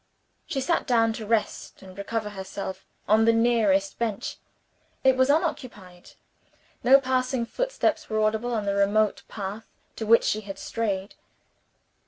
[0.47, 4.37] She sat down to rest and recover herself on the nearest bench.
[5.03, 6.13] It was unoccupied.
[6.83, 9.67] No passing footsteps were audible on the remote path
[9.97, 11.13] to which she had strayed.